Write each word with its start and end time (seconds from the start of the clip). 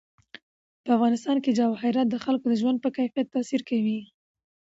په 0.83 0.89
افغانستان 0.97 1.37
کې 1.43 1.55
جواهرات 1.59 2.07
د 2.09 2.15
خلکو 2.25 2.45
د 2.49 2.53
ژوند 2.61 2.77
په 2.81 2.89
کیفیت 2.97 3.27
تاثیر 3.35 3.61
کوي. 3.69 3.99